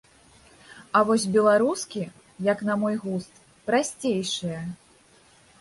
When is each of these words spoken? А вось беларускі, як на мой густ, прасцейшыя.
А 0.99 1.01
вось 1.09 1.25
беларускі, 1.35 2.01
як 2.49 2.65
на 2.71 2.79
мой 2.85 2.95
густ, 3.05 3.31
прасцейшыя. 3.69 4.65